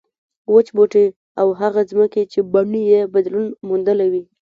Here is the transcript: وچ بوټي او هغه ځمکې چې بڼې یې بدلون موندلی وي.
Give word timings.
وچ 0.53 0.67
بوټي 0.75 1.05
او 1.39 1.47
هغه 1.61 1.81
ځمکې 1.91 2.23
چې 2.31 2.39
بڼې 2.53 2.81
یې 2.91 3.01
بدلون 3.13 3.45
موندلی 3.67 4.07
وي. 4.13 4.23